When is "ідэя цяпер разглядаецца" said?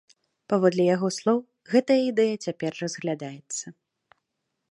2.09-3.65